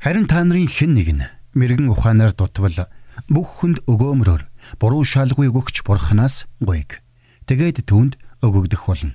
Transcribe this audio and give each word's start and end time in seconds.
Харин 0.00 0.24
та 0.24 0.40
нарын 0.48 0.64
хэн 0.64 0.96
нэг 0.96 1.08
нь 1.12 1.28
мэрэгэн 1.52 1.92
ухаанаар 1.92 2.32
дутвал 2.32 2.88
бүх 3.28 3.60
хүнд 3.60 3.84
өгөөмрөөр 3.84 4.48
буруу 4.80 5.04
шалгүй 5.04 5.52
өгөгч 5.52 5.84
бурхнаас 5.84 6.48
гуйг. 6.56 7.04
Тэгээд 7.44 7.84
түүнд 7.84 8.16
өгөгдөх 8.40 8.88
болно. 8.88 9.12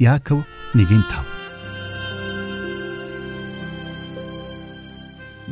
Яаков 0.00 0.48
1:5 0.72 1.04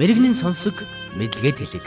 Мэргэний 0.00 0.32
сонсог 0.32 0.88
мэдлэгэд 1.20 1.60
хэлэг. 1.60 1.86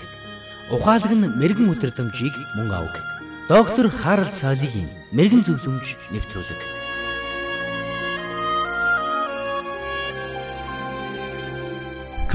Ухаалаг 0.69 1.09
нь 1.09 1.25
мэрэгэн 1.41 1.73
өдрөмжийг 1.73 2.37
мөн 2.53 2.69
авг. 2.69 3.01
Доктор 3.49 3.89
Харалт 3.89 4.37
цаалогийн 4.37 4.93
мэрэгэн 5.09 5.41
зөвлөмж 5.41 6.13
нэвтрүүлэг. 6.13 6.84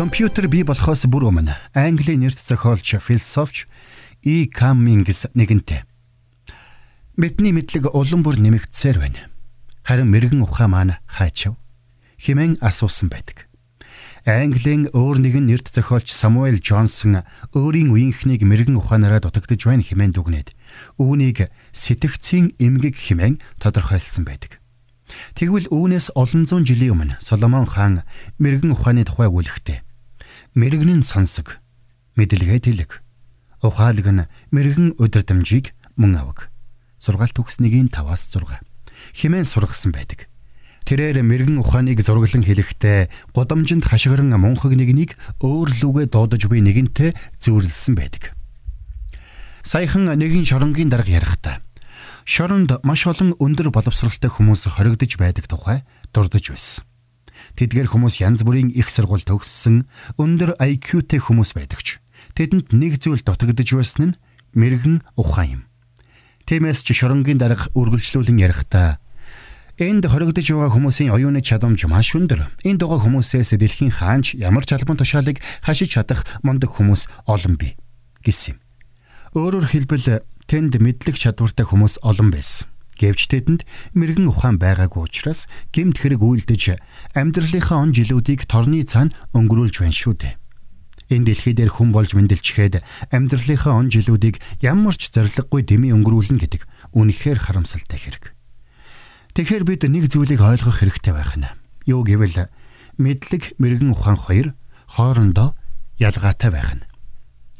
Компьютер 0.00 0.48
бий 0.48 0.64
болохоос 0.64 1.04
бүр 1.12 1.26
өмнө 1.28 1.52
Английн 1.76 2.24
нэрт 2.24 2.40
зохиолч, 2.40 2.96
философч 3.04 3.68
И. 4.24 4.48
Каммингс 4.48 5.28
нэгэнтээ. 5.36 5.84
Бидний 7.20 7.52
мэдлэг 7.52 7.92
улам 7.92 8.24
бүр 8.24 8.40
нэмэгдсээр 8.40 8.96
байна. 8.96 9.28
Харин 9.84 10.08
мэрэгэн 10.08 10.40
ухаан 10.40 10.72
маань 10.72 10.96
хайчав. 11.04 11.60
Химэн 12.16 12.56
асуусан 12.64 13.12
байдаг. 13.12 13.44
Английн 14.24 14.88
өөр 14.88 15.20
нэгэн 15.20 15.44
нэрт 15.44 15.68
зохиолч 15.68 16.08
Самуэль 16.08 16.64
Джонсон 16.64 17.20
өөрийн 17.52 17.92
үеийнхнийг 17.92 18.40
мэрэгэн 18.40 18.80
ухаанаараа 18.80 19.20
дутагдж 19.20 19.68
байна 19.68 19.84
хэмээн 19.84 20.16
дүгнээд 20.16 20.56
үүнийг 20.96 21.52
сэтгцийн 21.76 22.56
эмгэг 22.56 22.96
хэмээн 22.96 23.36
тодорхойлсон 23.60 24.24
байдаг. 24.24 24.64
Тэгвэл 25.36 25.68
үүнээс 25.68 26.16
олон 26.16 26.48
зуун 26.48 26.64
жилийн 26.64 26.96
өмнө 26.96 27.20
Соломон 27.20 27.68
хаан 27.68 28.00
мэрэгэн 28.40 28.72
ухааны 28.72 29.04
тухай 29.04 29.28
өгүүлэхдээ 29.28 29.89
мэрэгнэн 30.58 31.06
сонсог 31.06 31.62
мэдлэгээ 32.18 32.60
тэлэг 32.66 33.02
ухаалаг 33.62 34.06
нь 34.10 34.28
мэрэгэн 34.50 34.98
өдөрдмжийг 34.98 35.76
мөн 35.94 36.18
аваг 36.18 36.50
сургаалт 36.98 37.36
төгс 37.36 37.62
1-5-аас 37.62 38.34
6 38.34 38.66
химэн 39.14 39.46
сургасан 39.46 39.92
байдаг. 39.92 40.28
Тэрээр 40.84 41.22
мэрэгэн 41.22 41.60
ухааныг 41.60 42.00
зураглан 42.02 42.42
хэлэхдээ 42.44 43.32
гудамжинд 43.36 43.84
хашгиран 43.86 44.32
мунхаг 44.34 44.74
нэгнийг 44.74 45.14
өөр 45.38 45.70
лүгээ 45.70 46.06
дуудаж 46.10 46.42
буй 46.48 46.60
нэгэнтэй 46.64 47.14
зүйрлсэн 47.38 47.94
байдаг. 47.94 48.34
Саяхан 49.62 50.08
нэгэн 50.08 50.48
шоронгийн 50.48 50.90
дарга 50.90 51.20
ярихдаа 51.20 51.60
шоронд 52.24 52.80
маш 52.82 53.06
олон 53.06 53.36
өндөр 53.38 53.70
боловсралтай 53.70 54.32
хүмүүс 54.32 54.66
хоригдож 54.72 55.12
байдаг 55.20 55.46
тухай 55.46 55.84
дурдж 56.10 56.48
байсан. 56.50 56.89
Тэдгээр 57.56 57.92
хүмүүс 57.92 58.20
янз 58.22 58.44
бүрийн 58.46 58.70
их 58.72 58.88
сургууль 58.90 59.24
төгссөн 59.24 59.88
өндөр 60.16 60.56
IQ-тэй 60.60 61.20
хүмүүс 61.20 61.56
байдагч. 61.56 62.00
Тэдэнд 62.36 62.72
нэг 62.72 63.00
зүйл 63.00 63.24
дутагдж 63.24 63.70
байсан 63.74 64.14
нь 64.14 64.18
мэрэгэн 64.54 65.02
ухаан 65.16 65.48
юм. 65.48 65.62
Тиймээс 66.46 66.82
ч 66.82 66.94
шоронгийн 66.96 67.38
дарга 67.38 67.70
үргэлжлүүлэн 67.74 68.38
ярихдаа 68.42 68.98
энд 69.80 70.04
хоригдож 70.04 70.44
байгаа 70.44 70.70
хүмүүсийн 70.76 71.12
оюуны 71.14 71.40
чадамж 71.40 71.88
маш 71.88 72.12
өндөр. 72.12 72.52
Энд 72.64 72.80
байгаа 72.84 73.00
хүмүүсээс 73.00 73.56
дэлхийн 73.56 73.92
хаанч 73.94 74.36
ямар 74.36 74.64
ч 74.68 74.76
албан 74.76 75.00
тушаалыг 75.00 75.40
хашиж 75.64 75.96
чадах 75.96 76.28
мундаг 76.44 76.76
хүмүүс 76.76 77.08
олон 77.26 77.56
бий 77.56 77.80
гэсэн 78.24 78.54
юм. 78.54 78.58
Өөрөөр 79.34 79.66
хэлбэл 79.72 80.22
тэнд 80.50 80.74
мэдлэг 80.76 81.16
чадвартай 81.16 81.64
хүмүүс 81.64 82.02
олон 82.02 82.28
байсан. 82.34 82.69
Гэвч 83.00 83.32
тэдэнд 83.32 83.64
мэрэгэн 83.96 84.28
ухаан 84.28 84.60
байгаагүй 84.60 85.08
учраас 85.08 85.48
гэмт 85.72 86.04
хэрэг 86.04 86.20
үйлдэж 86.20 86.76
амьдралынхаа 87.16 87.80
он 87.80 87.96
жилүүдийг 87.96 88.44
торны 88.44 88.84
цаана 88.84 89.16
өнгөрүүлж 89.32 89.80
байна 89.80 89.96
шүү 89.96 90.14
дээ. 90.20 90.34
Энэ 91.10 91.32
дэлхий 91.32 91.56
дээр 91.56 91.72
хүн 91.74 91.96
болж 91.96 92.12
мэндэлчихэд 92.12 92.84
амьдралынхаа 93.08 93.72
он 93.72 93.88
жилүүдийг 93.88 94.38
ямар 94.60 94.94
ч 94.94 95.08
зориггүй 95.10 95.64
дэмий 95.64 95.96
өнгөрүүлнэ 95.96 96.38
гэдэг 96.44 96.62
үнэхээр 96.92 97.40
харамсалтай 97.40 97.98
хэрэг. 97.98 98.24
Тэгэхээр 99.34 99.64
бид 99.64 99.82
нэг 99.88 100.12
зүйлийг 100.12 100.44
ойлгох 100.44 100.84
хэрэгтэй 100.84 101.16
байх 101.16 101.34
нь. 101.40 101.50
Юу 101.88 102.04
гэвэл 102.04 102.52
мэдлэг 103.00 103.56
мэрэгэн 103.58 103.90
ухаан 103.96 104.20
хоёр 104.20 104.52
хоорондоо 104.86 105.56
ялгаатай 105.98 106.50
байх 106.52 106.70
нь. 106.78 106.86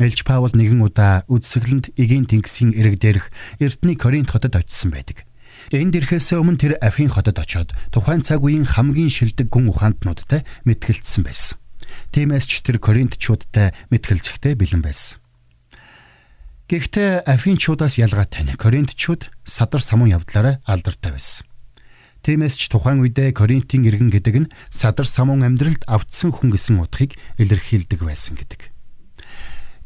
Элж 0.00 0.24
Паул 0.24 0.54
нэгэн 0.54 0.80
удаа 0.80 1.28
үдсгэлэнд 1.28 1.92
эгийн 1.98 2.24
тэнгисийн 2.24 2.72
эрэг 2.72 3.02
дээрх 3.02 3.26
Эрдний 3.60 4.00
Коринт 4.00 4.30
хотод 4.32 4.56
очисон 4.56 4.94
байдаг. 4.94 5.28
Энд 5.68 5.94
ирэхээс 6.00 6.32
өмнө 6.40 6.56
тэр 6.56 6.72
Афин 6.80 7.12
хотод 7.12 7.36
очоод 7.36 7.76
тухайн 7.92 8.24
цаг 8.24 8.40
үеийн 8.40 8.64
хамгийн 8.64 9.12
шилдэг 9.12 9.52
гүн 9.52 9.68
ухаантнуудтай 9.68 10.48
мэтгэлцсэн 10.64 11.22
байсан. 11.22 11.60
Тиймээс 12.16 12.46
ч 12.48 12.64
тэр 12.64 12.80
Коринтчуудтай 12.80 13.76
мэтгэлцэхтэй 13.92 14.56
бэлэн 14.56 14.82
байсан. 14.82 15.20
Гэхдээ 16.70 17.26
Афинчуудаас 17.26 17.98
ялгаатай 17.98 18.46
нь 18.46 18.54
Коринтчууд 18.54 19.26
садар 19.42 19.82
самун 19.82 20.14
явдлаараа 20.14 20.62
алдартай 20.62 21.10
байсан. 21.10 21.46
Тиймээс 22.22 22.54
ч 22.54 22.70
тухайн 22.70 23.02
үедээ 23.02 23.34
Коринтын 23.34 23.82
иргэн 23.88 24.10
гэдэг 24.14 24.36
нь 24.46 24.50
садар 24.70 25.08
самун 25.08 25.42
амьдралд 25.42 25.82
автсан 25.90 26.30
хүн 26.30 26.54
гэсэн 26.54 26.78
утгыг 26.78 27.18
илэрхийлдэг 27.42 28.06
байсан 28.06 28.38
гэдэг. 28.38 28.70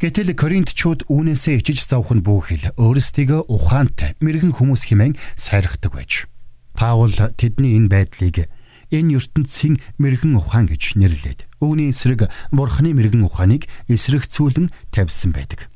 Гэтэл 0.03 0.34
Коринтчууд 0.34 1.06
үүнээсээ 1.06 1.62
ичиж 1.62 1.87
завх 1.87 2.10
нь 2.10 2.27
бүхэл 2.27 2.75
өөрсдийгөө 2.75 3.47
ухаантай 3.47 4.19
мэрэгэн 4.19 4.59
хүмүүс 4.59 4.91
хэмээн 4.91 5.15
сайрхдаг 5.38 5.94
байж. 5.94 6.27
Паул 6.75 7.15
тэдний 7.15 7.78
энэ 7.78 7.87
байдлыг 7.87 8.50
энэ 8.91 9.15
ертөнцийн 9.15 9.78
мэрэгэн 10.03 10.34
ухаан 10.34 10.66
гэж 10.66 10.99
нэрлээд 10.99 11.47
үүний 11.62 11.94
эсрэг 11.94 12.27
бурхны 12.50 12.91
мэрэгэн 12.91 13.22
ухааныг 13.22 13.71
эсрэгцүүлэн 13.87 14.75
тавьсан 14.91 15.31
байдаг. 15.31 15.71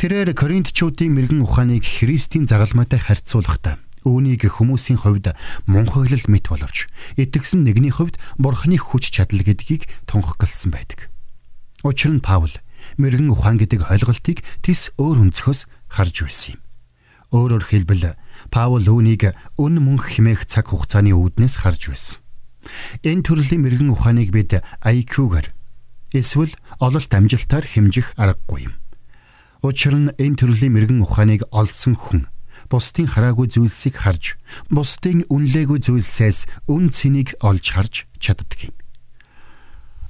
Тэрээр 0.00 0.32
Коринтчуудын 0.32 1.12
мэрэгэн 1.12 1.44
ухааныг 1.44 1.84
Христийн 1.84 2.48
загалмайтай 2.48 3.04
харьцуулахдаа 3.04 3.76
үүнийг 4.08 4.48
хүмүүсийн 4.48 5.04
хувьд 5.04 5.36
мунхаглал 5.68 6.24
мэт 6.24 6.48
боловч 6.48 6.88
итгэсэн 7.20 7.68
нэгний 7.68 7.92
хувьд 7.92 8.16
бурхны 8.40 8.80
хүч 8.80 9.12
чадал 9.12 9.44
гэдгийг 9.44 9.92
тунхагласан 10.08 10.72
байдаг. 10.72 11.12
Учир 11.84 12.16
нь 12.16 12.24
Паул 12.24 12.52
мэрэгэн 12.98 13.30
ухаан 13.30 13.56
гэдэг 13.60 13.88
ойлголтыг 13.90 14.44
тис 14.64 14.90
өөр 15.00 15.30
өнцгөөс 15.30 15.66
харж 15.88 16.16
байсан 16.24 16.50
юм. 16.56 16.60
Өөрөөр 17.30 17.64
хэлбэл 17.70 18.18
Паул 18.50 18.86
үүнийг 18.88 19.36
өн 19.60 19.74
мөнх 19.78 20.10
химээх 20.16 20.48
цаг 20.50 20.74
хугацааны 20.74 21.14
үүднээс 21.14 21.62
харж 21.62 21.82
байсан. 21.92 22.18
Энэ 23.06 23.22
төрлийн 23.22 23.62
мэрэгэн 23.62 23.94
ухааныг 23.94 24.34
бид 24.34 24.58
IQ-гаар 24.82 25.54
эсвэл 26.10 26.52
ололт 26.82 27.12
амжилтаар 27.14 27.64
хэмжих 27.68 28.18
аргагүй 28.18 28.66
юм. 28.66 28.74
Учир 29.62 29.94
нь 29.94 30.10
энэ 30.18 30.38
төрлийн 30.40 30.74
мэрэгэн 30.74 31.04
ухааныг 31.06 31.46
олсон 31.54 31.94
хүн 31.94 32.26
бусдын 32.68 33.08
хараагүй 33.08 33.48
зүйлсийг 33.48 33.96
харж, 33.96 34.36
бусдын 34.68 35.24
үнлээгүй 35.32 35.80
зүйлсээс 35.80 36.68
үн 36.68 36.90
цэнийг 36.90 37.38
олж 37.40 37.66
харж 37.72 37.94
чаддаг 38.20 38.68
юм. 38.68 38.74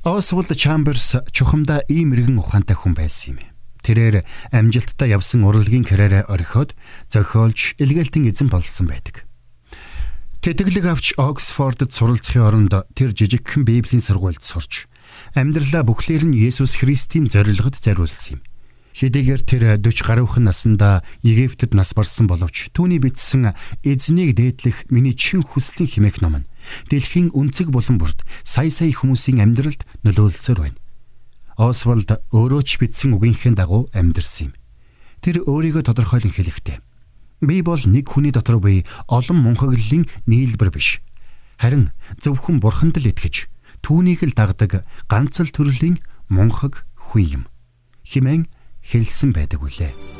Освальд 0.01 0.57
Чамберс 0.57 1.29
чухамдаа 1.29 1.85
ийм 1.93 2.17
мэрэгэн 2.17 2.41
ухаантай 2.41 2.73
хүн 2.73 2.97
байсан 2.97 3.37
юм. 3.37 3.53
Тэрээр 3.85 4.25
амжилттай 4.49 5.13
явсан 5.13 5.45
урлагийн 5.45 5.85
карьераа 5.85 6.25
орхиод 6.25 6.73
зохиолч, 7.13 7.77
илгээлтэн 7.77 8.33
эзэн 8.33 8.49
болсон 8.49 8.89
байдаг. 8.89 9.29
Тэтгэлэг 10.41 10.89
авч 10.89 11.07
Оксфордд 11.21 11.93
суралцахын 11.93 12.49
оронд 12.49 12.73
тэр 12.97 13.13
жижигхэн 13.13 13.69
Библийн 13.69 14.01
сургуульд 14.01 14.41
сурч 14.41 14.89
амьдралаа 15.37 15.85
бүхлээр 15.85 16.33
нь 16.33 16.39
Есүс 16.49 16.81
Христийн 16.81 17.29
зорилгод 17.29 17.77
зориулсан 17.77 18.41
юм. 18.41 18.51
Хэдийгээр 18.97 19.43
тэр 19.45 19.63
40 19.85 20.01
гаруйхан 20.01 20.45
наснда 20.49 21.05
Египтэд 21.21 21.77
нас 21.77 21.93
барсан 21.93 22.25
боловч 22.25 22.73
түүний 22.73 22.99
бичсэн 23.05 23.53
эзнийг 23.85 24.33
дээдлэх 24.33 24.89
миний 24.89 25.13
чин 25.13 25.45
хүслийн 25.45 25.93
химэх 25.93 26.25
ном 26.25 26.43
нь 26.43 26.49
дэлхийн 26.91 27.33
өнцөг 27.35 27.71
булан 27.71 27.97
бүрт 27.99 28.25
сая 28.45 28.71
сая 28.71 28.93
хүмүүсийн 28.93 29.43
амьдралд 29.43 29.87
нөлөөлсөөр 30.05 30.59
байна. 30.61 30.79
Освальд 31.61 32.11
өөрөө 32.33 32.63
ч 32.65 32.81
бичсэн 32.81 33.17
үгийнхээ 33.17 33.55
дагуу 33.59 33.93
амьдэрсэн 33.93 34.51
юм. 34.51 34.53
Тэр 35.21 35.45
өөрийгөө 35.45 35.85
тодорхойлон 35.85 36.33
хэлэхдээ 36.33 36.79
би 37.41 37.63
бол 37.65 37.81
нэг 37.81 38.09
хүний 38.09 38.33
дотор 38.33 38.61
буй 38.61 38.85
олон 39.09 39.39
мунхаглалын 39.41 40.09
нийлбэр 40.29 40.71
биш. 40.73 41.01
Харин 41.57 41.93
зөвхөн 42.21 42.61
бурханд 42.61 43.01
л 43.01 43.09
итгэж 43.09 43.49
түүнийг 43.81 44.25
л 44.25 44.37
дагдаг 44.37 44.85
ганц 45.09 45.41
л 45.41 45.53
төрлийн 45.53 46.01
мунхаг 46.29 46.85
хүн 46.97 47.41
юм. 47.41 47.45
Химэн 48.05 48.49
хэлсэн 48.85 49.33
байдаг 49.33 49.65
үлээ. 49.65 50.20